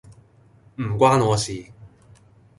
[0.77, 1.71] 唔關我事